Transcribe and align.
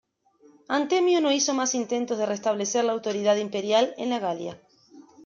Antemio 0.77 1.21
no 1.21 1.31
hizo 1.31 1.53
más 1.53 1.75
intentos 1.75 2.17
de 2.17 2.25
restablecer 2.25 2.83
la 2.85 2.93
autoridad 2.93 3.35
imperial 3.35 3.93
en 3.99 4.09
la 4.09 4.17
Galia. 4.17 4.59